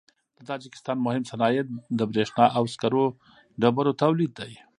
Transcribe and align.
د 0.37 0.39
تاجکستان 0.49 0.97
مهم 1.07 1.23
صنایع 1.31 1.61
د 1.99 2.01
برېښنا 2.11 2.45
او 2.57 2.63
سکرو 2.73 3.05
ډبرو 3.61 3.97
تولید 4.01 4.31
دی. 4.39 4.51